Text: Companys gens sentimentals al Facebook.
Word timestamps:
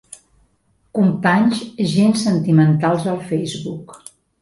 Companys 0.99 1.61
gens 1.93 2.25
sentimentals 2.29 3.09
al 3.15 3.25
Facebook. 3.31 3.99